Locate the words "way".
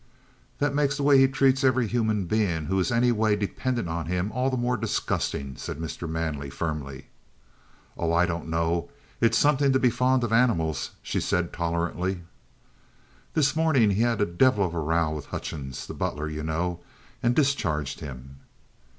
1.03-1.19, 3.11-3.35